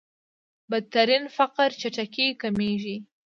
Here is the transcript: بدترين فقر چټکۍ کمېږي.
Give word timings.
بدترين 0.71 1.23
فقر 1.37 1.69
چټکۍ 1.81 2.27
کمېږي. 2.41 2.95